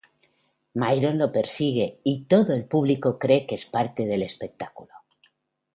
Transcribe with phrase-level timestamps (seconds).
[0.73, 4.91] Myron lo persigue y todo el público cree que es parte del espectáculo.